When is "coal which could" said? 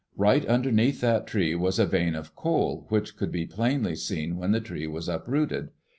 2.35-3.31